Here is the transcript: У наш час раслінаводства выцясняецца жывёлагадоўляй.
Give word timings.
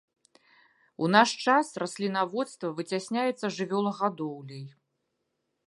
У 1.07 1.09
наш 1.15 1.33
час 1.47 1.67
раслінаводства 1.83 2.73
выцясняецца 2.79 3.45
жывёлагадоўляй. 3.59 4.65